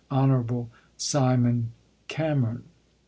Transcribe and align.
Hon. 0.09 0.71
Simon 0.97 1.73
Cameron. 2.07 2.63